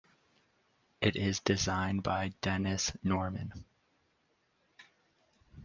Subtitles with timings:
[0.99, 3.65] It is designed by Dennis Nordman.